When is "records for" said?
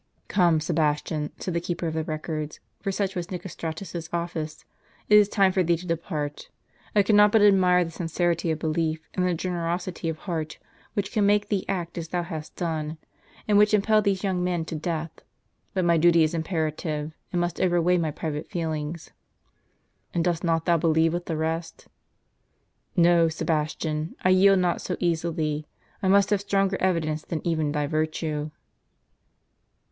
2.03-2.91